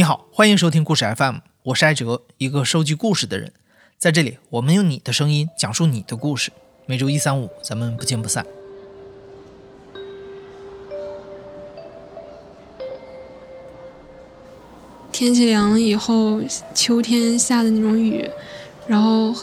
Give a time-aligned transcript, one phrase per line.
[0.00, 3.52] 你好，欢迎收听故事 FM，我是艾哲，一个收集故事的人。
[3.98, 6.50] 在这里，我们用你的声音讲述你的故事。
[6.86, 8.46] 每周一、三、五，咱们不见不散。
[15.12, 16.40] 天气凉了以后，
[16.74, 18.26] 秋天下的那种雨，
[18.86, 19.34] 然后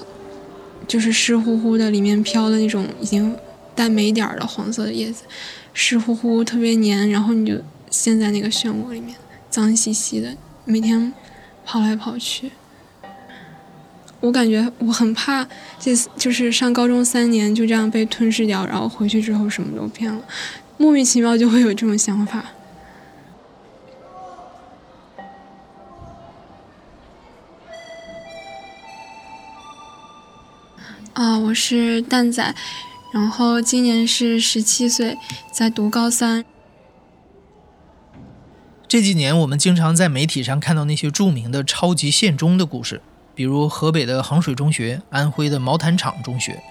[0.88, 3.38] 就是湿乎乎的，里面飘的那种已经
[3.76, 5.22] 带霉点儿的黄色的叶子，
[5.76, 7.62] 湿乎乎，特别黏，然后你就
[7.92, 9.16] 陷在那个漩涡里面。
[9.50, 10.36] 脏兮兮的，
[10.70, 11.14] 每天
[11.66, 12.52] 跑来跑去，
[14.20, 15.48] 我感觉我很怕，
[15.80, 20.22] 这就是上高中三年就这样被吞噬掉，然后回去之后什么都变了，
[20.76, 22.44] 莫名其妙就会有这种想法。
[31.14, 32.54] 啊，我是蛋仔，
[33.14, 35.18] 然后今年是十七岁，
[35.50, 36.44] 在读高三。
[38.98, 43.00] 这几年，我们经常在媒体上看到那些著名的超级县中的故事，
[43.36, 46.64] 比如河北的衡水中学、安徽的毛坦厂中学。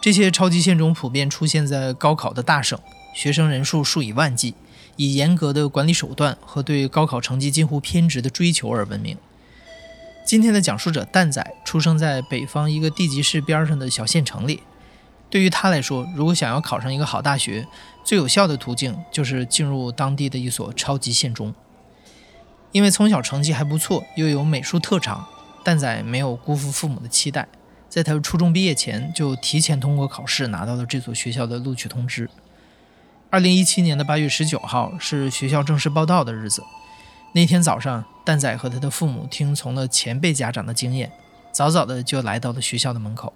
[0.00, 2.78] 这些超级县中普遍出现在高考的大省，
[3.12, 4.54] 学生人数数以万计，
[4.94, 9.16] 以严格的管理手段和对高考成绩近乎偏执的追求而闻名。
[10.24, 14.62] 今天的讲述者蛋仔出生在北方一个地级市边上的小县城里。
[15.28, 17.66] 对于他来说，如果想要考上一个好大学，
[18.06, 21.52] 最有效的途径就是进入当地的一所超级县中。
[22.70, 25.26] 因为从小成绩还不错，又有美术特长，
[25.64, 27.48] 蛋仔没有辜负父母的期待，
[27.88, 32.30] 在他初中毕业前就提前通过考试拿到了这所学校的录取通知。
[33.28, 36.62] 二零一七年的八月十九号是学校正式报到的日子。
[37.32, 41.10] 那天早上，蛋仔和他的父母听从了前辈家长的经验，
[41.50, 43.32] 早早的就来到了学校的门口。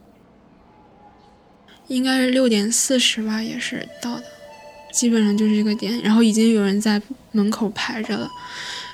[1.89, 4.25] 应该是六点四十吧，也是到的，
[4.93, 6.01] 基本上就是这个点。
[6.03, 7.01] 然后已经有人在
[7.33, 8.31] 门口排着了。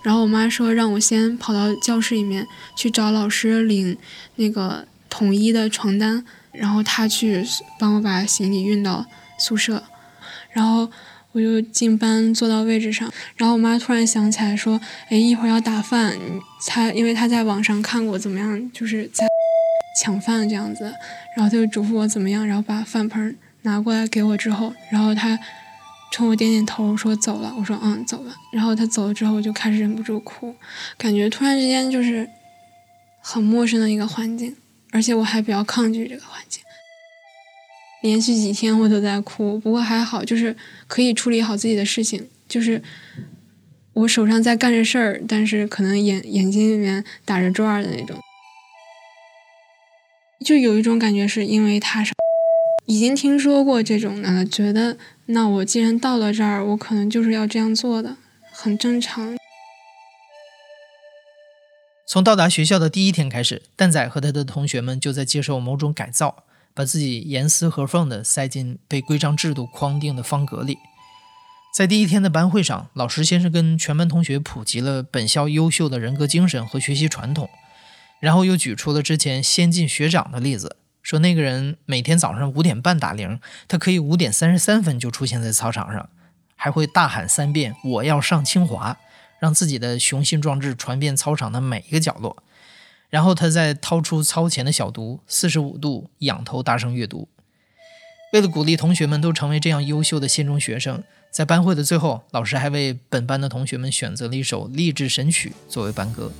[0.02, 2.46] 然后我妈说让我先跑到教室里面
[2.76, 3.96] 去找老师领
[4.36, 7.44] 那个统一的床单，然后她去
[7.78, 9.04] 帮我把行李运到
[9.38, 9.82] 宿舍。
[10.52, 10.90] 然后
[11.32, 13.12] 我就进班坐到位置上。
[13.36, 14.80] 然后我妈突然想起来说
[15.10, 16.16] ：“哎，一会儿要打饭。”
[16.66, 19.26] 她因为她在网上看过怎么样，就是在。
[19.98, 20.84] 抢饭这样子，
[21.34, 25.38] 然后她就嘱咐我怎么样，然后把饭盆拿过来给我之后，然后她
[26.12, 30.54] 冲我点点头说走了，我说嗯走了，然后他走了之后我就开始忍不住哭，
[30.96, 32.28] 感觉突然之间就是
[33.20, 34.56] 很陌生的一个环境，
[34.92, 36.62] 而且我还比较抗拒这个环境，
[38.02, 40.56] 连续几天我都在哭，不过还好就是
[40.86, 42.82] 可以处理好自己的事情，就是
[43.92, 48.18] 我手上在干着事儿，但是可能眼眼睛里面打着转的那种。
[50.44, 52.12] 就有一种感觉，是因为他是
[52.86, 58.16] 已经听说过这种的，觉得那我既然到了这儿，我可能就是要这样做的，
[58.52, 59.36] 很正常。
[62.08, 70.78] 从到达学校的第一天开始，蛋仔和他的同学们就在接受某种改造，把自己严丝合缝地塞进被规章制度框定的方格里。
[71.76, 77.50] 在第一天的班会上，老师先是跟全班同学普及了本校优秀的人格精神和学习传统。
[78.20, 86.10] 然后又举出了之前先进学长的例子，说那个人每天早上五点半打铃，他可以五点三十三分就出现在操场上，
[86.56, 88.98] 还会大喊三遍“我要上清华”，
[89.38, 92.42] 让自己的雄心壮志传遍操场的每一个角落。
[93.08, 97.28] 然后他再掏出操前的小读，四十五度仰头大声阅读。
[98.32, 106.32] 为了鼓励同学们都成为这样优秀的县中学生，在班会的最后，老师还为本班的同学们选择了一首励志神曲作为班歌。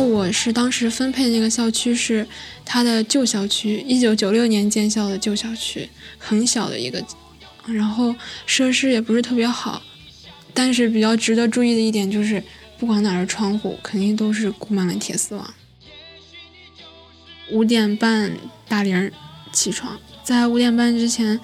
[0.00, 2.26] 我是当时分配那个校区是
[2.64, 5.88] 它的旧校区，一九九六年建校的旧校区，
[6.18, 7.04] 很小的一个，
[7.66, 8.14] 然后
[8.46, 9.82] 设施也不是特别好，
[10.52, 12.42] 但是比较值得注意的一点就是，
[12.78, 15.54] 不管哪儿的窗户肯定都是箍满了铁丝网。
[17.50, 18.32] 五点半
[18.68, 19.10] 打铃
[19.52, 21.38] 起床，在五点半之前，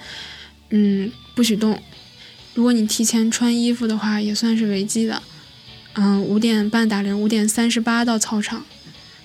[0.71, 1.81] 嗯，不许动。
[2.55, 5.23] 如果你提前穿衣服的话，也算是违纪的。
[5.99, 8.65] 嗯，五点半打铃，五点三十八到操场，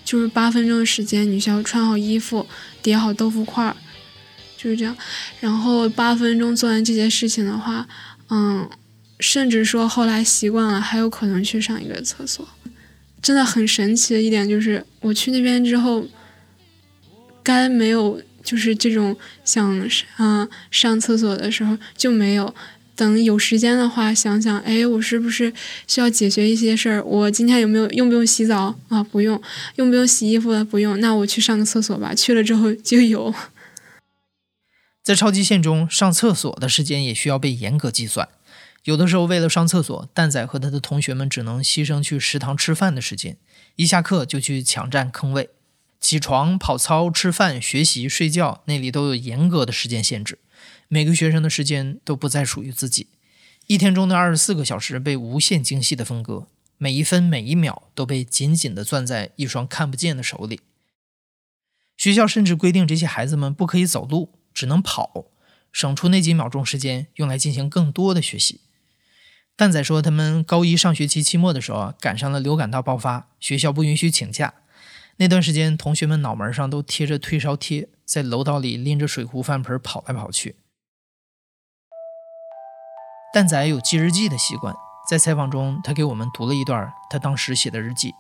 [0.06, 2.48] 就是八分钟的时间，你需要穿好衣服，
[2.82, 3.76] 叠好豆腐块儿，
[4.58, 4.96] 就是这样。
[5.42, 7.86] 然后八分钟做完这些事情的话，
[8.30, 8.70] 嗯，
[9.20, 12.48] 甚至说后来习惯了，还有可能去上一个厕所。
[13.22, 16.08] 真的很神奇的一点就是，我去那边之后，
[17.44, 22.56] 该没有就是这种想啊上厕所的时候就没有。
[22.96, 25.52] 等有时间的话，想想，哎，我是不是
[25.88, 27.04] 需要解决一些事儿？
[27.04, 29.04] 我今天有没有用不用洗澡啊？
[29.04, 29.42] 不用，
[29.76, 30.64] 用不用洗衣服了？
[30.64, 32.14] 不用，那我去上个厕所吧。
[32.14, 33.34] 去了之后就有。
[35.02, 38.30] 在超级线中，上厕所的时间也需要被严格计算。
[38.84, 43.38] 有的时候，为了上厕所，蛋仔和他的同学们只能牺牲去食堂吃饭的时间，
[43.76, 45.50] 一下课就去抢占坑位。
[46.00, 50.40] 起床、跑操、吃饭、学习、睡觉，那里都有严格的时间限制。
[50.94, 53.08] 每个学生的时间都不再属于自己，
[53.68, 56.48] 一天中的二十四个小时被无限精细的分割，
[56.78, 60.60] 每一分每一秒都被紧紧地攥在一双看不见的手里。
[61.96, 65.28] 学校甚至规定这些孩子们不可以走路，只能跑，
[65.72, 68.60] 省出那几秒钟时间用来进行更多的学习。
[69.56, 74.56] 蛋仔说，他们高一上学期期末的时候赶上了流感大爆发，学校不允许请假。
[75.16, 80.56] 那段时间，同学们脑门上都贴着退烧贴，在楼道里拎着水壶、饭盆跑来跑去。
[83.34, 84.76] 蛋仔有记日记的习惯，
[85.10, 88.14] 在采访中，他给我们读了一段他当时写的日记。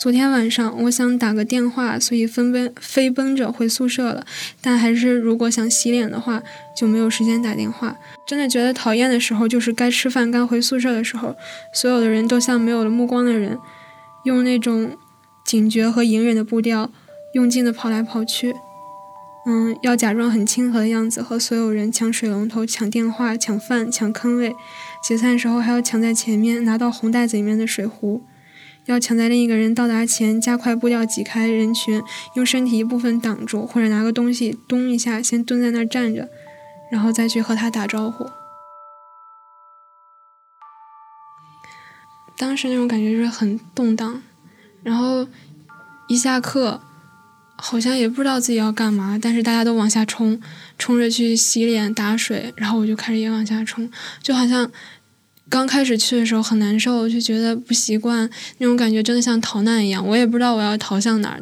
[0.00, 4.26] 昨天晚上，我想打个电话，所以飞奔飞奔着回宿舍了。
[4.60, 6.42] 但还是，如果想洗脸的话，
[6.76, 7.96] 就没有时间打电话。
[8.26, 11.36] 真的觉得讨厌的时候，就是该吃饭、该回宿舍的时候。
[11.72, 13.56] 所有的人都像没有了目光的人，
[14.24, 14.96] 用那种
[15.44, 16.90] 警觉和隐忍的步调，
[17.34, 18.56] 用劲的跑来跑去。
[19.46, 24.54] 嗯，要假装很亲和的样子，和所有人抢水龙头、抢电话、抢饭、抢坑位。
[25.06, 28.24] 解散时候，还要抢在前面拿到红袋子里面的水壶。
[28.86, 32.02] 要抢在另一个人到达前，加快步调挤开人群，
[32.36, 36.28] 用身体一部分挡住，或者拿个东西咚一下，先蹲在那儿站着，
[36.90, 38.26] 然后再去和他打招呼。
[42.36, 44.22] 当时那种感觉就是很动荡，
[44.82, 45.26] 然后
[46.08, 46.80] 一下课，
[47.66, 50.38] 好像也不知道自己要干嘛，但是大家都往下冲，
[50.78, 53.90] 冲着去洗脸打水，然后我就开始也往下冲，
[54.22, 54.70] 就好像。
[55.50, 58.28] 刚开始去的时候很难受，就觉得不习惯
[58.58, 60.04] 那种感觉，真的像逃难一样。
[60.04, 61.40] 我也不知道我要逃向哪儿。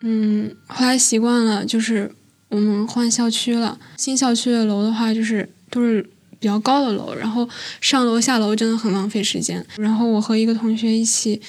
[0.00, 2.10] 嗯，后来习惯了，就是
[2.48, 3.78] 我们换校区了。
[3.98, 6.02] 新校区的楼的话，就是都是
[6.40, 7.48] 比较高的楼，然后
[7.80, 9.64] 上楼下楼真的很浪费时间。
[9.76, 11.40] 然后我和一个同学一起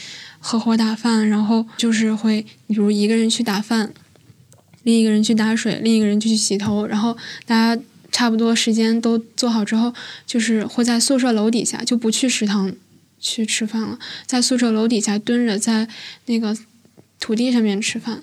[0.43, 3.91] 合伙打饭，然后就是会，比如一个人去打饭，
[4.83, 7.17] 另一个人去打水，另一个人就去洗头，然后
[7.47, 7.81] 大家。
[8.15, 9.91] 差不多时间都做好之后，
[10.27, 12.71] 就是会在宿舍楼底下，就不去食堂
[13.19, 13.97] 去吃饭了，
[14.27, 15.87] 在宿舍楼底下蹲着，在
[16.27, 16.55] 那个
[17.19, 18.21] 土地上面吃饭，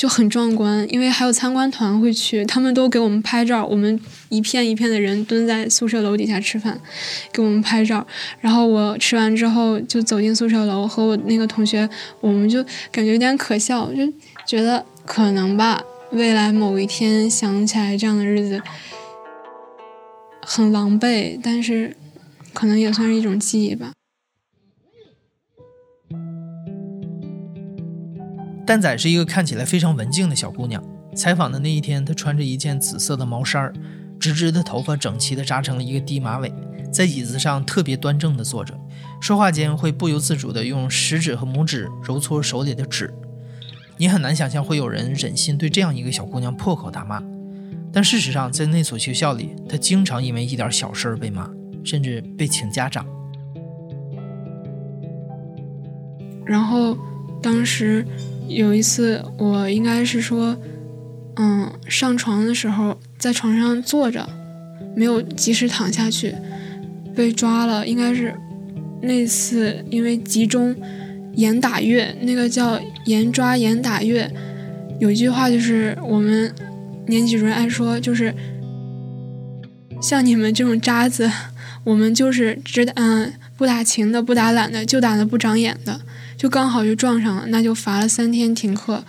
[0.00, 0.86] 就很壮观。
[0.90, 3.66] 因为还有参观团会去，他们都给我们拍照。
[3.66, 4.00] 我们
[4.30, 6.80] 一片一片的人蹲在宿舍楼底下吃饭，
[7.30, 8.06] 给我们拍照。
[8.40, 11.86] 然后我吃完之后就走进宿舍楼，和我那个同学，
[12.22, 14.10] 我们就感觉有点可笑，就
[14.46, 15.82] 觉得可能吧，
[16.12, 18.62] 未来某一天想起来这样的日子。
[20.40, 21.94] 很狼狈，但是
[22.54, 23.92] 可能也算是一种记忆吧。
[28.70, 30.80] 蛋仔是一个看起来非常文静的小姑娘。
[31.16, 33.74] 采访的那一天，她穿着一件紫色的毛衫儿，
[34.20, 36.54] 直直的头发整齐的扎成了一个低马尾，
[36.92, 38.72] 在椅子上特别端正的坐着，
[39.20, 43.12] 说话间会不由自主的用食指和拇指揉搓手里的纸。
[43.96, 47.20] 你很难想象会有人忍心对这样一个小姑娘破口大骂。
[47.92, 51.50] 但事实上，在那所学校里，她经常因为一点小事儿被骂，
[51.82, 53.04] 甚至被请家长。
[56.44, 56.96] 然后，
[57.42, 58.06] 当时
[58.50, 60.56] 有一次，我应该是说，
[61.36, 64.28] 嗯，上床的时候在床上坐着，
[64.94, 66.34] 没有及时躺下去，
[67.14, 67.86] 被抓了。
[67.86, 68.34] 应该是
[69.00, 70.76] 那次因为集中
[71.34, 74.30] 严打月，那个叫严抓严打月，
[74.98, 76.52] 有一句话就是我们。
[77.06, 78.32] 年级主任爱说，就是
[80.00, 81.28] 像你们这种渣子，
[81.82, 86.00] 我们就是只打嗯不打勤的，不打懒的，就打的不长眼的，
[86.40, 89.04] 就刚好就撞上了，那就罚了三天停课。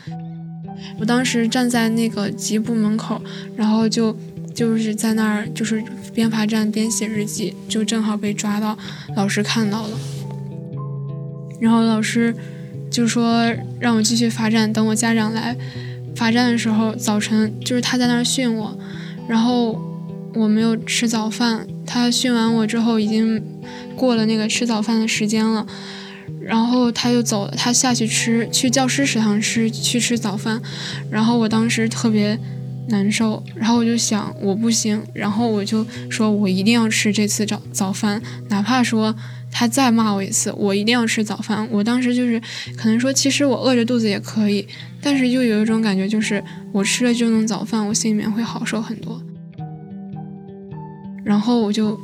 [1.00, 3.22] 我当时站在那个级部门口，
[3.56, 4.14] 然后就
[4.54, 5.82] 就是在那儿就是
[6.14, 8.78] 边罚站边写日记，就正好被抓到，
[9.16, 9.98] 老师看到了，
[11.62, 12.36] 然后老师
[12.92, 15.56] 就说让我继续罚站，等我家长来。
[16.14, 18.78] 罚站的时候，早晨就是他在那儿训我，
[19.30, 19.80] 然后
[20.34, 21.66] 我没有吃早饭。
[21.86, 23.42] 他训完我之后，已经
[23.96, 25.66] 过了那个吃早饭的时间了，
[26.51, 27.53] 然后他就走了。
[27.55, 30.62] 他下去吃，去教师食堂吃，去吃早饭。
[31.10, 32.38] 然后我当时特别
[32.89, 39.15] 难受，然后我就想我不行，然后我就说我一定要吃这次早早饭，哪怕说。
[39.53, 41.67] 他再骂我一次，我一定要吃早饭。
[41.70, 42.41] 我当时就是，
[42.77, 44.65] 可能说其实我饿着肚子也可以，
[45.01, 46.41] 但是就有一种感觉，就是
[46.72, 49.22] 我吃了这顿早饭，我心里面会好受很多。
[51.25, 52.00] 然后我就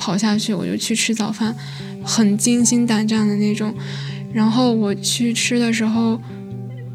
[0.00, 1.54] 跑下去，我就去吃早饭，
[2.02, 3.74] 很惊心胆战的那种。
[4.32, 6.18] 然后我去吃的时候，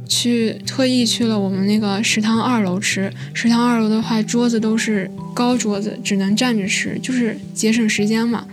[0.08, 3.14] 去特意去了我们那个食堂二楼吃。
[3.32, 8.44] 食堂二楼的话，桌子都是高桌子，只能站着吃，就是节省时间嘛。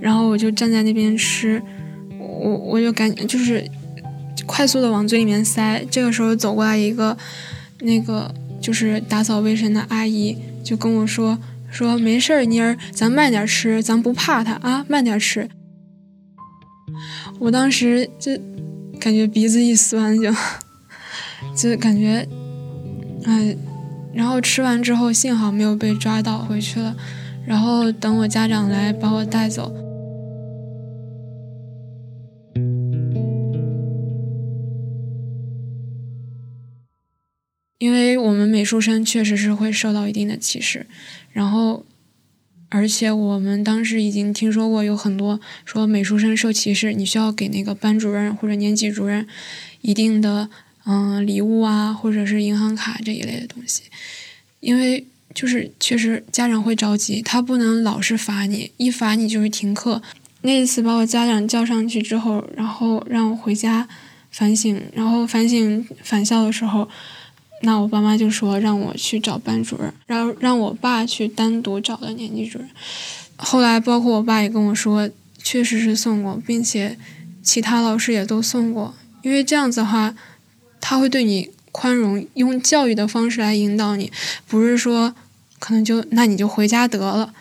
[0.00, 1.60] 然后我就站在那边吃，
[2.18, 3.68] 我我就感就是
[4.46, 5.84] 快速的往嘴里面塞。
[5.90, 7.16] 这个时候走过来一个
[7.80, 11.36] 那个就是打扫卫生的阿姨，就跟我说
[11.70, 15.48] 说没事儿，妮儿，咱慢点吃，咱不怕他啊，慢点吃。
[17.38, 18.32] 我当时就
[18.98, 20.32] 感觉鼻子一酸，就
[21.54, 22.26] 就感觉
[23.24, 23.56] 哎，
[24.14, 26.96] 然后吃完之后幸好没有被抓到，回去了。
[27.44, 29.72] 然后等我家长来把我带走。
[37.86, 40.84] 因为我们美术生确实是会受到一定的歧视，
[41.32, 41.86] 然后，
[42.68, 49.24] 而且我们当时已经听说过有很多说美术生受歧视，你需要给那个班主任或者年级主任
[49.82, 50.50] 一定的
[50.84, 53.82] 嗯礼物啊，或者是银行卡这一类的东西，
[54.58, 60.02] 因为就是确实家长会着急，他不能老是罚你，一罚你就是停课。
[60.42, 63.86] 那一次把我家长叫上去之后，然后让我回家
[64.32, 66.88] 反省，然后反省返校的时候。
[67.62, 72.68] 那我爸妈就说让我去找班主任，然后让我爸去单独找了年级主任。
[73.36, 75.10] 后来包括我爸也跟我说，
[75.42, 76.98] 确实是送过，并且
[77.42, 78.94] 其他老师也都送过。
[79.22, 80.14] 因为这样子的话，
[80.80, 84.12] 他会对你宽容，用教育的方式来引导你，
[84.46, 85.14] 不是说
[85.58, 87.34] 可能就那你就回家得了。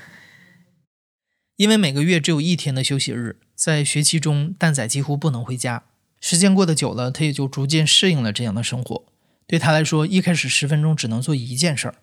[1.57, 5.84] 因为每个月只有一天的休息日，在学期中蛋仔几乎不能回家。
[6.19, 9.03] 时间过得久了，他也就逐渐适应了这样的生活。
[9.47, 11.95] 对他来说，一开始十分钟只能做一件事儿，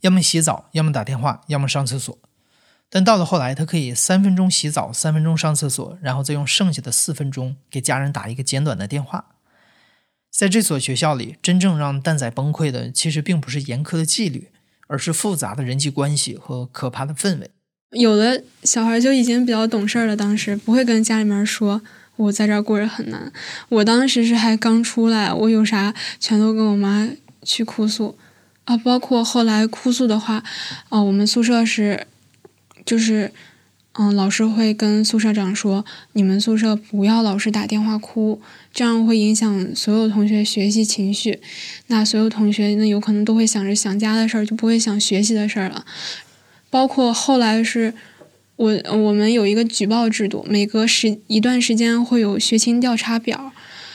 [0.00, 2.18] 要么洗澡，要么打电话，要么上厕所。
[2.90, 9.26] 但到了后来，他可以三分钟洗澡，三分钟上厕所，然后再用剩下的四分钟给家人打一个简短的电话。
[10.30, 14.48] 在这所学校里，真正让蛋仔崩溃的，其实并不是严苛的纪律，
[14.88, 17.50] 而是复杂的人际关系和可怕的氛围。
[17.92, 21.82] 有的小孩就已经比较懂事了，当时不会跟家里面说。
[22.20, 23.32] 我在这儿过着很难，
[23.70, 27.08] 我当时是还刚出来，我有啥全都跟我妈
[27.42, 28.14] 去哭诉，
[28.64, 30.44] 啊，包括后来哭诉的话，
[30.90, 32.06] 啊，我们宿舍是，
[32.84, 33.32] 就是，
[33.94, 41.40] 嗯，老师会跟宿舍长说，你们宿舍不要老是打电话哭，这样会影响所有同学学习情绪，
[41.86, 45.86] 那所有同学那有可能都会想着想家的事儿，就不会想学习的事儿了，
[46.68, 47.94] 包括后来是。
[48.60, 53.52] 我我们有一个举报制度，每隔时一段时间会有学情调查表，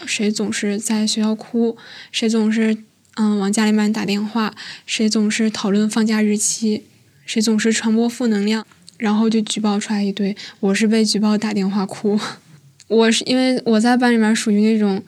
[0.07, 1.77] 谁总是在学校哭，
[2.11, 2.75] 谁总是
[3.13, 4.55] 嗯往家里面打电话，
[4.87, 6.81] 谁总是讨论放假日期，
[7.27, 8.65] 谁总是传播负能量，
[8.97, 10.35] 然后就举报出来一堆。
[10.59, 12.19] 我是被举报打电话哭，
[12.89, 15.03] 我是因为我在班里面属于那种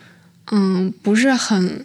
[0.51, 1.83] 嗯不是很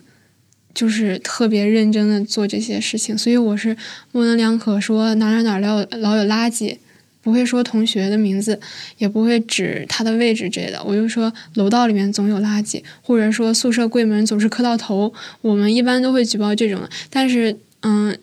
[0.74, 3.74] 就是特别认真的做这些事情，所以我是
[4.10, 6.76] 模棱两可说哪哪哪老老有垃圾。
[7.22, 8.58] 不会说同学的名字，
[8.98, 10.82] 也不会指他的位置之类的。
[10.84, 15.12] 我就说楼道里面总有垃圾，或者说宿舍柜门总是磕到头。
[15.40, 16.80] 我们一般都会举报这种。
[17.08, 18.18] 但是，嗯，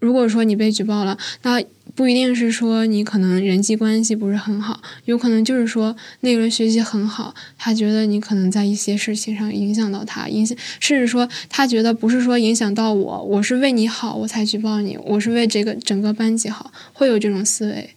[0.00, 1.62] 如果说你被举报了，那
[1.94, 17.90] 不一定是说你可能人际关系不是很好，有可能就是说那个人学习很好，他觉得你可能在一些事情上影响到他，影响，甚至说他觉得不是说影响到我，我是为你好我才举报你，我是为这个整个班级好，会有这种思维。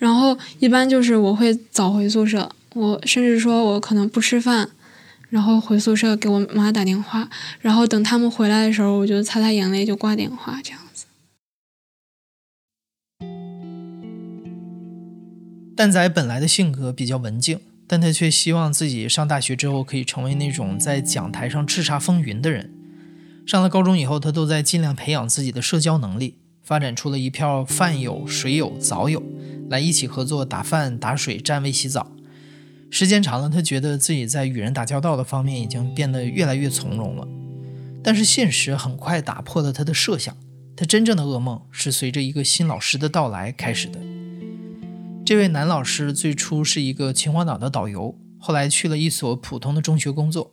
[0.00, 4.70] 然后一般就是我会早回宿舍，我甚至说我可能不吃饭，
[5.28, 7.28] 然后回宿舍给我妈打电话，
[7.60, 11.04] 然后等他们回来的时候，我就擦擦眼泪就挂电话这样子。
[15.76, 22.72] 蛋仔本来的性格比较文静，但他却希望自己上大学之后可以成为那种在讲台上叱咤风云的人。
[23.46, 26.36] 上了高中以后，他都在尽量培养自己的社交能力，
[26.70, 29.20] 发展出了一票饭友、水友、早友。
[29.70, 32.12] 来一起合作打饭、打水、占位、洗澡，
[32.90, 37.26] 时间长了，他觉得自己在与人打交道的方面已经变得越来越从容了。
[38.04, 40.36] 但是现实很快打破了他的设想，
[40.76, 43.98] 他真正的噩梦是随着一个新老师的到来开始的。
[45.24, 50.52] 这位男老师最初是一个秦皇岛的导游，后来去了一所普通的中学工作。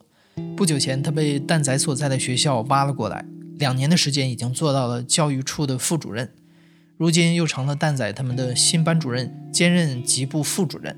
[0.56, 3.24] 不久前，他被蛋仔所在的学校挖了过来，
[3.58, 6.30] 两年的时间已经做到了教育处的副主任。
[6.96, 10.96] 如今又成了蛋仔他们的新班主任，兼任级部副主任。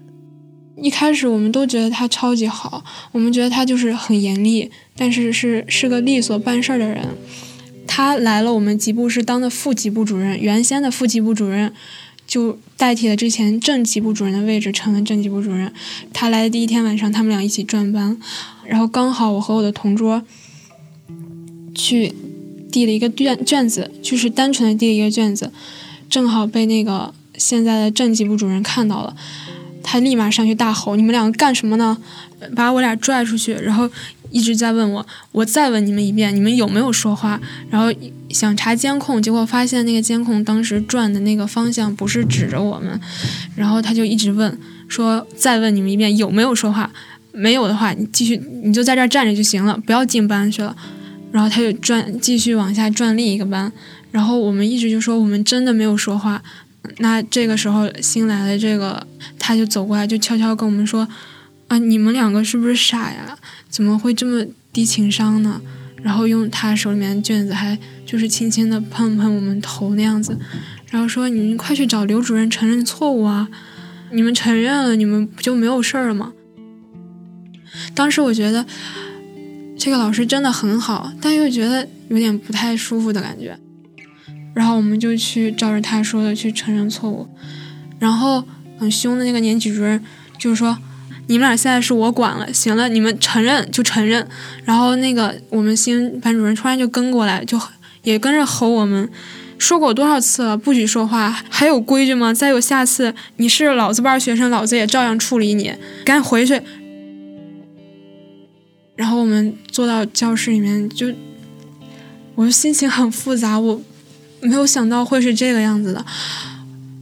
[0.77, 7.07] 一开始我们都觉得他超级好，我们觉得他就是很严厉，但是是是个利索办事儿的人。
[7.87, 11.71] 他来了，我们级部是当的副级部主任，原先的副级部主任
[12.27, 15.71] 就代替了之前正级部主任的位置，成了正级部主任。
[16.15, 18.19] 他来的第一天晚上，他们俩一起转班，
[18.65, 20.23] 然后刚好我和我的同桌
[21.75, 22.15] 去
[22.71, 25.51] 递了一个卷卷子，就是单纯的递了一个卷子，
[26.09, 29.17] 正好被那个现在的正级部主任看到了，
[29.83, 31.99] 他立马上去大吼：“你们两个干什么呢？”
[32.57, 33.91] 把我俩拽出去，然后。
[34.33, 37.41] 一直在问我，我再问你们一遍，你们有没有说话？
[37.69, 37.93] 然后
[38.29, 43.01] 想查监控，结果发现那个监控当时转的那个方向不是指着我们，
[43.57, 46.93] 然后他就一直问，说再问你们一遍有没有说话？
[47.33, 50.77] 没有的话，你继续你就在这儿站着就行了，不要进班去了。
[51.33, 53.73] 然后他就转继续往下转另一个班，
[54.11, 56.43] 然后我们一直就说我们真的没有说话。
[56.99, 59.07] 那这个时候新来的这个
[59.39, 61.07] 他就走过来就悄悄跟我们说，
[61.69, 63.39] 啊你们两个是不是傻呀？
[63.69, 65.61] 怎么会这么低情商呢？
[66.03, 70.35] 然后用他手里面的卷子，还就是轻轻的碰碰我们头那样子，
[70.91, 73.47] 然后说：“你们快去找刘主任承认错误啊！
[74.11, 76.33] 你们承认了，你们不就没有事儿了吗？”
[77.95, 78.65] 当时我觉得
[79.81, 83.59] 这个老师真的很好，但又觉得有点不太舒服的感觉。
[84.53, 87.27] 然后我们就去照着他说的去承认错误，
[87.99, 88.45] 然后
[88.79, 90.05] 很凶的那个年级主任
[90.39, 90.77] 就是说。
[91.27, 94.27] 你们俩现在是我管了，行了，你们承认就承认。
[94.65, 97.57] 然后那个我们新班主任突然就跟过来，就
[98.03, 99.09] 也跟着吼我们，
[99.57, 102.35] 说过多少次了，不许说话，还有规矩吗？
[102.35, 105.73] 再有下次你是老子班学生，老子也照样处理你，
[106.05, 106.61] 赶紧回去。
[109.01, 111.07] 然后我们坐到教室里面，就
[112.35, 113.81] 我的心情很复杂，我
[114.43, 116.05] 没有想到会是这个样子的，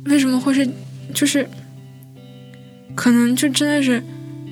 [0.05, 0.71] 为什么会是，
[1.13, 1.45] 就是
[2.95, 4.01] 可能就真的是。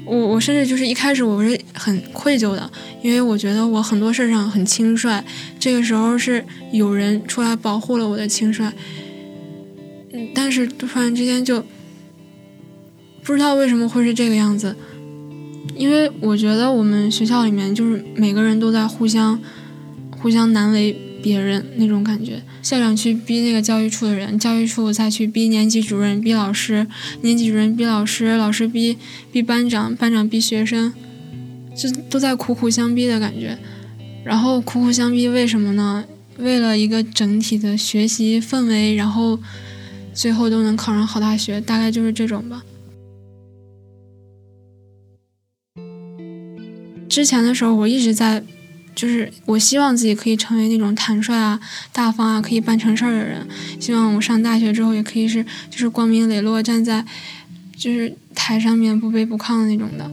[0.05, 2.69] 我我甚至就是一开始我是很愧疚的，
[3.01, 5.23] 因为我觉得我很多事上很轻率，
[5.61, 8.65] 这个时候是有人出来保护了我的轻率，
[10.13, 11.65] 嗯，但是突然之间就
[13.23, 14.77] 不知道为什么会是这个样子，
[15.75, 19.39] 因为我觉得我们学校里面就是每个人都在互相
[20.11, 22.43] 互相难为别人那种感觉。
[22.63, 26.87] 校长去逼那个教育处的人，教育处再去逼年级主任、逼老师，
[27.23, 28.97] 年级主任逼老师，老师逼
[29.31, 30.93] 逼班长，班长逼学生，
[31.77, 33.59] 就都在苦苦相逼的感觉。
[34.25, 36.05] 然后苦苦相逼，为什么呢？
[36.39, 39.39] 为了一个整体的学习氛围，然后
[40.13, 42.63] 最后都能考上好大学，大概就是这种吧。
[47.17, 48.45] 之前的时候，我一直在。
[48.95, 51.61] 就是我希望自己可以成为那种坦率啊、
[51.93, 53.47] 大方啊、可以办成事儿的人。
[53.79, 57.05] 希望我上大学之后也可以是，就是光明磊落站在，
[57.77, 60.11] 就是台上面不卑不亢的那种的。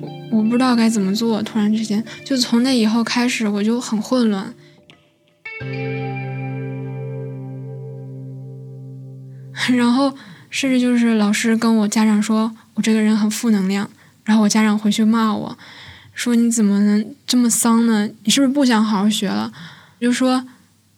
[0.00, 4.54] 我我不知道该怎么做，突然之间，就从那以后开始我就很混乱。
[9.76, 10.14] 然后
[10.50, 13.90] 甚至就是老师跟我家长说我这个人很负能量，
[14.24, 15.58] 然后我家长回去骂我。
[16.20, 18.06] 说你怎么能这么丧呢？
[18.24, 19.50] 你是不是不想好好学了？
[19.98, 20.44] 就说，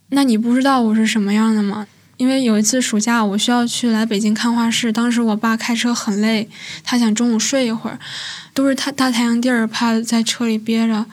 [0.09, 1.87] 那你不知道我是什么样的吗？
[2.17, 6.49] 因为有一次暑假，我需要去来北京看画室，当时我爸开车很累，
[6.83, 8.01] 他想中午睡一会儿，
[8.53, 11.07] 都是他大太阳地儿，怕在车里憋着，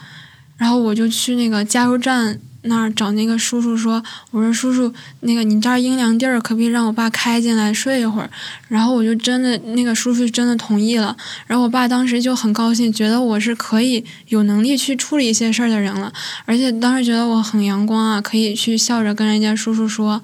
[0.58, 2.40] 然后我就去那个加油站。
[2.64, 8.30] 那儿找那个叔叔说：“我说叔叔，那个你这儿阴凉地儿，可不可以让我爸开进来睡一会儿？”
[8.68, 11.16] 然后我就真的那个叔叔真的同意了。
[11.48, 16.12] 然后我爸当时就很高兴，觉得我是可以有能力去处理一些事儿的人了，
[16.44, 20.22] 而且当时觉得我很阳光啊，可以去笑着跟人家叔叔说。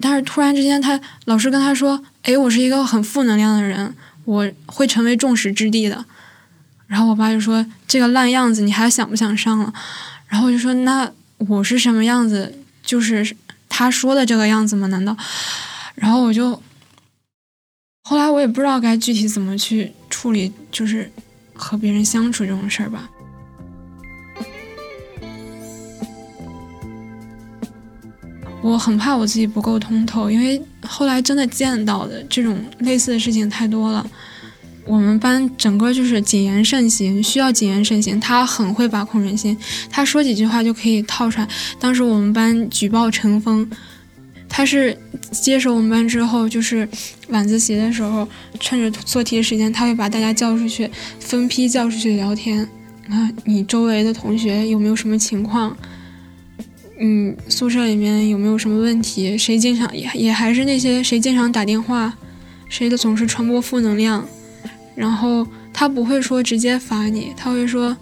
[0.00, 6.04] 但是突然之间，他老师跟他说：“哎，我是一个很负能量的人，我会成为众矢之的。”
[6.88, 9.72] 然后我爸就说：“这个烂样子，你还想不想上了？”
[10.26, 11.08] 然后我就说：“那。”
[11.46, 13.36] 我是什么样子，就是
[13.68, 14.86] 他说的这个样子吗？
[14.88, 15.16] 难道？
[15.94, 16.60] 然后我就，
[18.02, 21.10] 后来我也不知道该具体怎么去处理，就是
[21.54, 23.08] 和别人相处这种事儿吧。
[28.60, 34.04] 我很怕我自己不够通透，因为后来真的见到的这种类似的事情太多了。
[34.88, 38.18] 我们班整个就是谨言慎行，需要谨言慎行。
[38.18, 39.54] 他很会把控人心，
[39.90, 41.46] 他说几句话就可以套出来。
[41.78, 43.68] 当时我们班举报成风，
[44.48, 44.96] 他是
[45.30, 46.88] 接手我们班之后，就是
[47.28, 48.26] 晚自习的时候，
[48.58, 52.66] 趁着做题的时间，他会把大家叫出去，分批叫出去聊天。
[53.10, 55.76] 啊，你周围的同学有没有什么情况？
[56.98, 59.36] 嗯，宿舍里面有没有什么问题？
[59.36, 62.14] 谁经常也也还是那些谁经常打电话，
[62.70, 64.26] 谁的总是传播负能量。
[64.98, 67.96] 然后他不会说直接罚你，他会说，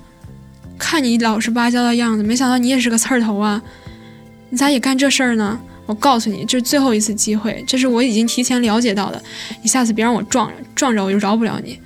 [0.79, 3.63] 看你老实巴交的样子，没想到你也是个刺儿头啊，
[4.49, 5.61] 你咋也干这事儿呢？
[5.85, 9.23] 我告诉你，这是最后一次机会，这是我已经提前了解到的，
[9.63, 11.79] 你下次别让我撞着，撞着我就饶不了你，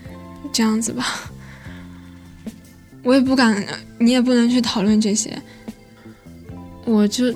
[0.52, 1.04] 这样子吧。
[3.02, 3.66] 我也不敢，
[3.98, 5.36] 你也不能去讨论这些。
[6.84, 7.34] 我就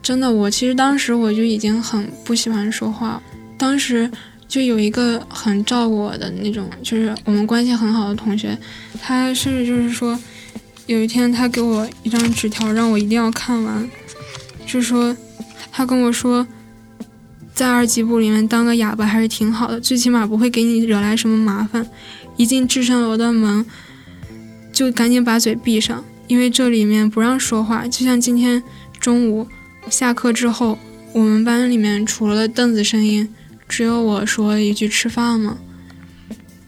[0.00, 3.20] 真的，我其实当时我就已经很不喜欢说话。
[3.58, 4.10] 当时
[4.50, 8.58] 就有一个很照顾我的那种，就是我们关系很好的同学，
[9.00, 10.18] 他甚至就是说，
[10.86, 13.88] 有一天他给我一张纸条，让我一定要看完，
[14.66, 15.16] 就说
[15.70, 16.44] 他跟我说，
[17.54, 21.86] 在二级部里面当个哑巴还是挺好的，最起码不会给你惹来什么麻烦。
[22.36, 23.64] 一进智胜楼的门。
[24.72, 27.86] 就赶紧把嘴闭上，因为这里面不让说话。
[27.86, 28.62] 就像今天
[28.98, 29.46] 中午
[29.90, 30.78] 下课之后，
[31.12, 33.28] 我们班里面除了凳子声音，
[33.70, 35.56] 只有我说一句“吃饭吗”。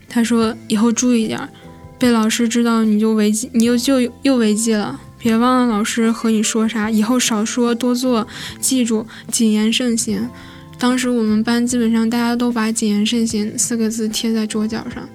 [0.09, 1.49] 他说以后注意点，
[1.99, 5.01] 被老师知道你就违纪，你又就又违纪了。
[5.19, 8.27] 别忘了老师和你说啥，以后少说多做，
[8.61, 10.29] 记住谨言慎行。
[10.79, 15.09] 当时我们班基本上大家都把“谨言慎行”四个字贴在桌角上。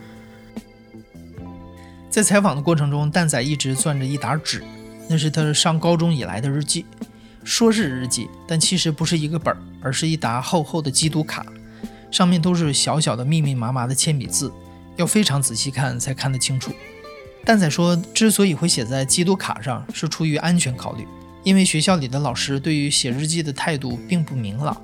[2.09, 4.61] 在采访的过程中，蛋仔一直攥着一沓纸，
[5.09, 6.85] 那是他上高中以来的日记。
[7.43, 11.45] 说是日记，但其实不是一个本儿，而是一沓厚厚的机读卡，
[12.17, 14.51] 上面都是小小的、密密麻麻的铅笔字，
[14.95, 16.71] 要非常仔细看才看得清楚。
[17.45, 21.07] 蛋仔说，之所以会写在机读卡上，是出于安全考虑，
[21.43, 24.81] 因为学校里的老师对于写日记的态度并不明朗，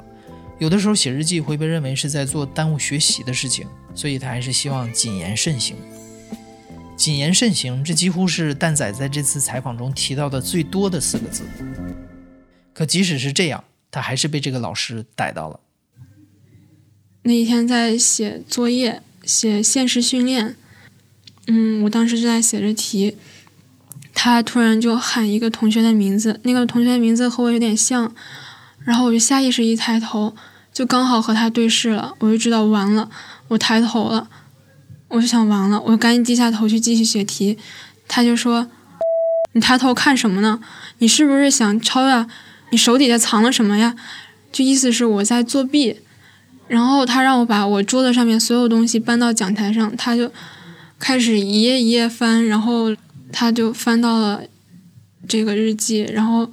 [0.59, 3.65] 有的时候写日记会被认为是在做耽误学习的事情，
[3.95, 5.75] 所以他还是希望谨言慎行。
[6.95, 11.41] 谨言慎行，这几乎是蛋仔在这次采访中提到的最多的四个字。
[12.75, 15.59] 可即使是这样，他还是被这个老师逮到了。
[17.23, 20.55] 那一天在写作业，写现实训练，
[21.47, 23.15] 嗯，我当时就在写着题，
[24.13, 28.13] 他突然就喊一个同学的名字，那个同学的名字和我有点像，
[28.83, 30.35] 然后我就下意识一抬头，
[30.73, 33.09] 就刚好和他对视了，我就知道完了，
[33.47, 34.29] 我抬头了。
[35.09, 37.55] 我就想完了，我就赶紧低下头去继续写题。
[38.07, 38.67] 他就说
[39.53, 40.59] ：“你抬头看什么呢？
[40.97, 42.27] 你是不是想抄呀？
[42.71, 43.95] 你手底下藏了什么呀？”
[44.51, 45.97] 就意思是我在作弊。
[46.67, 50.31] 然后他让我把我桌子上面所有东西搬到讲台上，他就
[50.97, 52.95] 开始一页一页翻，然后
[53.31, 54.43] 他就翻到了
[55.27, 56.51] 这个日记，然后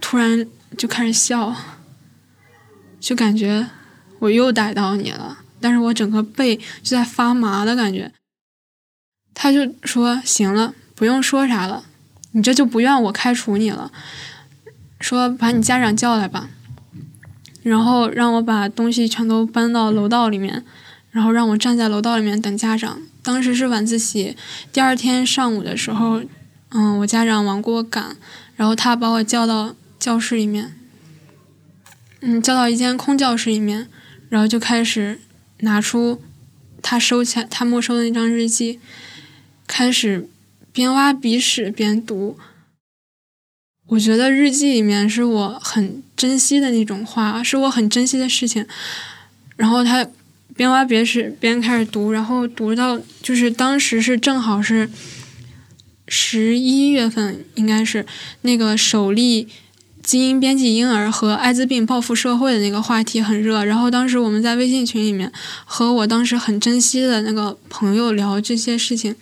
[0.00, 1.54] 突然就开始笑，
[2.98, 3.68] 就感觉
[4.18, 5.38] 我又逮到你了。
[5.60, 8.12] 但是我整个背就在发麻的感觉，
[9.34, 11.84] 他就说：“行了，不用说啥了，
[12.32, 13.90] 你这就不怨我开除你了。
[15.00, 16.50] 说把你家长叫来吧，
[17.68, 20.64] 然后让我把东西全都搬到楼道里面，
[21.10, 23.00] 然后让我站在楼道里面等家长。
[23.22, 24.36] 当时是晚自习，
[24.72, 26.22] 第二天上午的时候，
[26.70, 28.16] 嗯，我家长往过赶，
[28.54, 30.74] 然后他把我叫到教室里面，
[32.20, 33.88] 嗯，叫到一间空教室里面，
[34.28, 35.20] 然后就开始。”
[35.60, 36.20] 拿出
[36.82, 38.78] 他收起来、他没收的那张日记，
[39.66, 40.28] 开始
[40.70, 42.38] 边挖鼻屎边读。
[43.88, 48.66] 我觉得日记里面是我很珍惜的那种话，是我很珍惜的事情。
[49.56, 50.06] 然后他
[50.56, 54.90] 边挖鼻屎边开始读，然后读到就是当时是正好是
[56.08, 58.04] 十一月份，应该是
[58.42, 59.48] 那个首例。
[60.02, 65.32] 基因编辑婴儿和艾滋病报复社会的那个话题很热，然后当时我们在微信群里面
[65.64, 69.16] 和我当时很珍惜的那个朋友聊这些事情，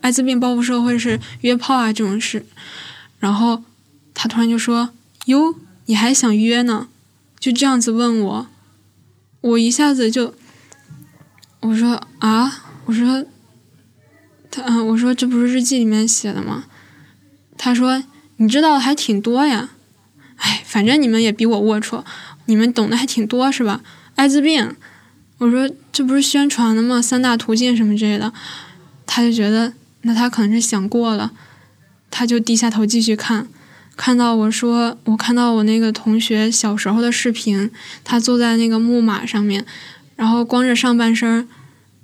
[0.00, 2.46] 艾滋病报复社会是约炮啊这种事，
[3.22, 3.62] 然后
[4.12, 4.90] 他突然就说
[5.26, 5.54] ：“哟，
[5.86, 6.88] 你还想约呢？”
[7.38, 8.46] 就这样子问我，
[9.42, 10.34] 我一下子就
[11.60, 13.24] 我说啊，我说
[14.50, 16.64] 他嗯，我说这不是日记里面写的吗？
[17.56, 18.02] 他说
[18.38, 19.70] 你知道的还挺多呀。
[20.38, 22.02] 哎，反正你们也比我龌龊，
[22.46, 23.80] 你们懂得还挺多是吧？
[24.16, 24.74] 艾滋病，
[25.38, 27.00] 我说这不是宣传的吗？
[27.00, 28.32] 三大途径什么之类的，
[29.06, 31.30] 他就觉得那他可能是想过了，
[32.12, 33.48] 他就低下头继续看，
[33.96, 37.70] 看到我说我看到我那个同学小时候的视频，
[38.04, 39.64] 他坐在那个木马上面，
[40.14, 41.48] 然后光着上半身，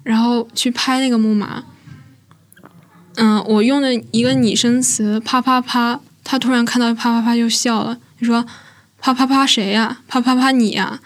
[0.03, 1.65] 然后去拍那个木马，
[3.17, 7.99] 嗯，我用的一个拟声词啪啪啪，他突然看到啪啪啪就笑了。
[8.19, 8.45] 你说，
[8.99, 10.01] 啪啪啪谁呀？
[10.09, 11.01] 啪啪啪你呀！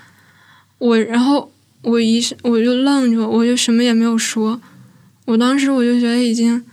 [0.78, 4.60] 我然后我一我就愣住，我就什么也没有说。
[5.26, 6.64] 我当时我就觉得已经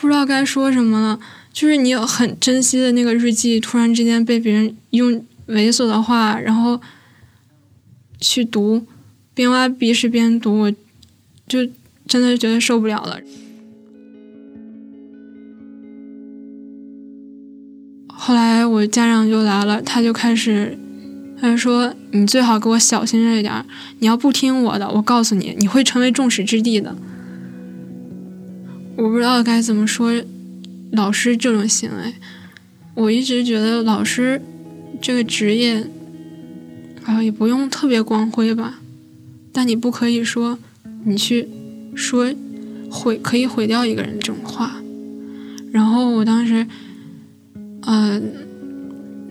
[0.00, 1.20] 不知道该说什么了。
[1.52, 5.12] 就是你很珍惜的那个日记，突然之间被别人用
[5.48, 6.80] 猥琐的话，然后
[8.20, 8.86] 去读，
[9.34, 10.72] 边挖鼻屎边读，我
[11.46, 11.68] 就
[12.06, 13.20] 真的觉得受不了了。
[18.08, 20.78] 后来我家长就来了，他就开始，
[21.40, 23.66] 他就说：“你最好给我小心着一点儿，
[23.98, 26.96] 你要不听我的，我告诉你，你会成为众矢之的的。”
[29.00, 30.12] 我不知道该怎么说，
[30.92, 32.14] 老师这种行为，
[32.94, 34.42] 我一直觉得老师
[35.00, 35.86] 这个职业，
[37.04, 38.80] 啊，也不用特别光辉吧，
[39.52, 40.58] 但你不可以说
[41.04, 41.48] 你去
[41.94, 42.30] 说
[42.90, 44.82] 毁可以毁掉一个人这种话。
[45.72, 46.66] 然后我当时。
[47.82, 48.30] 嗯，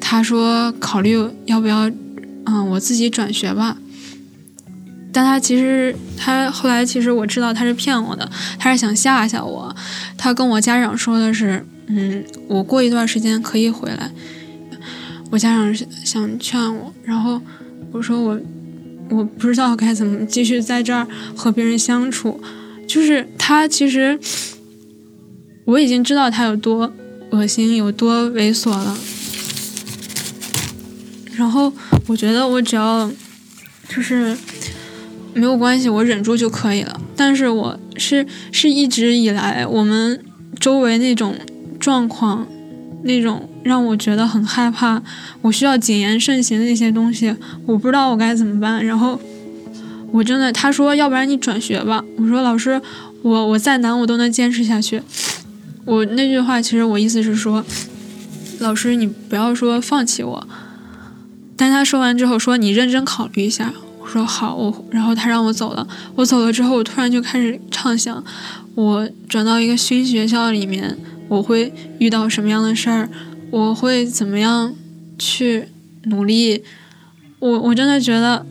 [0.01, 1.87] 他说考虑要不要，
[2.45, 3.77] 嗯，我自己转学吧。
[5.11, 9.75] 但他其实他后来其实我知道他是骗我的，他是想吓吓我。
[10.17, 14.11] 他跟我家长说的是，嗯，我过一段时间可以回来。
[15.31, 17.41] 我家长想劝我，然后
[17.91, 18.39] 我说我
[19.09, 22.39] 我不知道该怎么继续在这儿和别人相处。
[22.87, 24.19] 就是他其实
[25.65, 26.91] 我已经知道他有多。
[27.31, 28.97] 恶心有多猥琐了？
[31.35, 31.71] 然后
[32.07, 33.07] 我觉得我只要
[33.87, 34.35] 就是
[35.33, 36.99] 没有关系，我忍住就可以了。
[37.15, 40.23] 但是我是是一直以来我们
[40.59, 41.35] 周围那种
[41.79, 42.47] 状况，
[43.03, 45.01] 那种让我觉得很害怕，
[45.41, 48.85] 我需要谨言慎行的那些东西，我不知道我该怎么办。
[48.85, 49.19] 然后
[50.11, 52.03] 我真的他说，要不然你转学吧。
[52.17, 52.81] 我说老师，
[53.21, 55.01] 我我再难我都能坚持下去。
[55.85, 57.63] 我那句话其实我意思是说，
[58.59, 60.47] 老师你不要说放弃我，
[61.55, 63.73] 但他说完之后说你认真考虑一下。
[64.11, 65.87] 说好，我然后他让我走了。
[66.15, 68.23] 我走了之后，我突然就开始畅想，
[68.75, 73.09] 我转到一个新学校里面，我会遇到什么样的事儿，
[73.51, 74.73] 我会怎么样
[75.17, 75.67] 去
[76.03, 76.63] 努力。
[77.39, 78.45] 我我真的觉得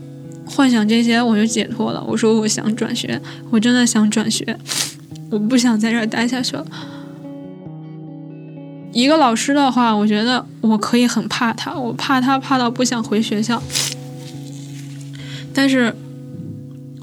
[0.47, 2.03] 幻想这些我就解脱了。
[2.07, 4.59] 我说我想转学，我真的想转学，
[5.31, 6.65] 我不想在这儿待下去了。
[8.93, 13.63] 一个老师的话，我觉得我可以很怕他，我怕他怕到不想回学校。
[15.61, 15.93] 但是，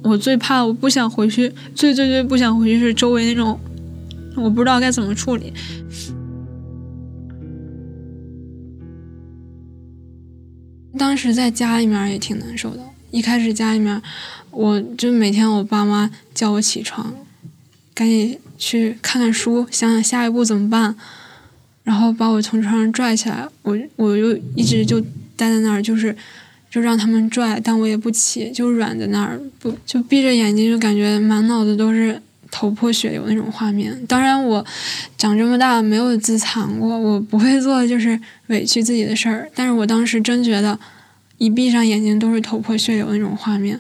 [0.02, 3.60] 我最怕我不想回去，最最最不想回去是周围那种，
[4.38, 5.52] 我不知道该怎么处理。
[10.98, 12.80] 当时在家里面也挺难受的，
[13.12, 14.02] 一开始家里面，
[14.52, 17.14] 我就每天我爸妈叫我起床，
[17.94, 20.96] 赶紧去看看书，想想下一步怎么办。
[21.84, 25.02] 然后把我从床上拽起来，我我就一直就
[25.36, 26.16] 待在那儿，就是
[26.76, 34.06] 就让他们拽，但我也不起，就软在那儿，不就闭着眼睛，就感觉满脑子都是头破血流那种画面。
[34.08, 34.66] 当然，我
[35.18, 39.50] 长这么大没有自残过，我不会做就是委屈自己的事儿。
[39.56, 40.78] 但是我当时真觉得，
[41.38, 43.80] 一闭上眼睛都是头破血流那种画面。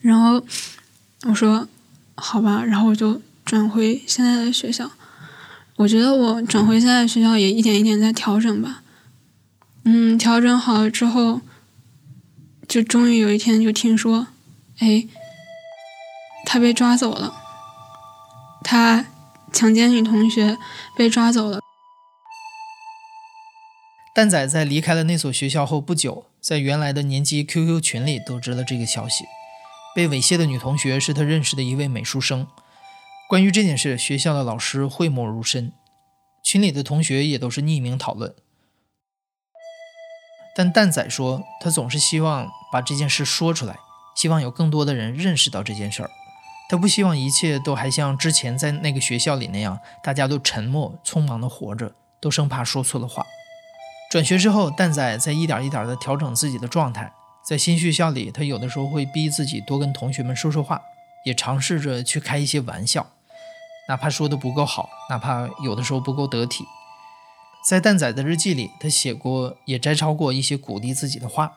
[0.00, 0.44] 然后
[1.28, 1.68] 我说
[2.16, 4.90] 好吧，然后我就转回现在的学校。
[5.76, 8.82] 我觉得我转回现在学校也一点一点在调整吧，
[9.84, 11.40] 嗯，调整好了之后，
[12.76, 14.26] 就终于有一天就听说，
[14.80, 15.08] 哎，
[16.44, 17.34] 他被抓走了，
[18.62, 19.06] 他
[19.50, 20.58] 强奸女同学
[20.94, 21.62] 被抓走了。
[24.14, 29.24] 蛋仔在离开了那所学校后不久，在原来的年级 QQ 群里得知了这个消息，
[29.94, 32.46] 被猥亵的女同学是他认识的一位美术生。
[33.26, 35.72] 关于这件事，学校的老师讳莫如深，
[36.44, 38.34] 群里的同学也都是匿名讨论。
[40.56, 43.76] 但蛋仔说，他总是希望把这件事说出来，
[44.16, 46.10] 希望有更多的人认识到这件事儿。
[46.70, 53.26] 他不希望一切都还像之前在那个学校里那样，大家都沉默、匆忙地活着，都生怕说错了话。
[54.10, 57.12] 转学之后，蛋仔在一点一点地调整自己的状态。
[57.46, 60.80] 在新学校里，他有的时候会逼自己多跟同学们说说话，
[61.26, 63.06] 也尝试着去开一些玩笑。
[63.88, 66.64] 哪怕说的不够好，哪怕有的时候不够得体，
[67.68, 71.54] 在蛋仔的日记里，他写过，也摘抄过一些鼓励自己的话。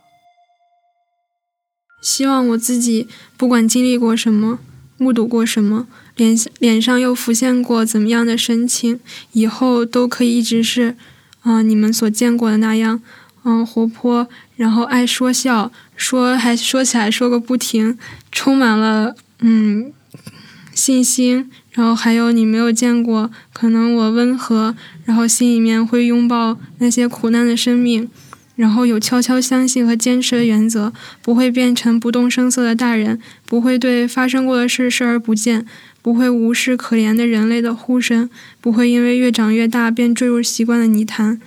[2.02, 4.58] 希望我自己不管经历过什么，
[4.98, 9.00] 目睹过什么，脸脸上又浮现过怎么样的神情，
[9.34, 10.96] 以后都可以一直是，
[11.42, 13.04] 啊，你们所见过的那样，
[13.44, 18.00] 嗯，活泼，然后爱说笑，说还说起来说个不停，
[18.32, 19.94] 充满了嗯
[20.80, 21.50] 信心。
[21.72, 28.10] 然后还有你没有见过，可能我温和，然后心里面会拥抱那些苦难的生命，
[28.56, 35.66] 然后有悄悄相信和坚持的原则，不会变成不动声色的大人，不会对发生过的事视而不见，
[36.02, 41.40] 不会无视可怜的人类的呼声，不会因为越长越大便坠入习惯的泥潭，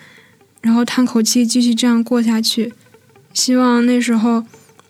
[0.63, 2.73] 然后叹口气继续这样过下去。
[3.35, 4.45] 希望那时候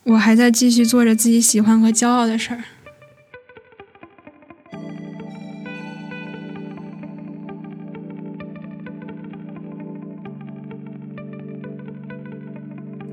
[0.05, 2.63] 我还在继续做着自己喜欢和骄傲的事儿。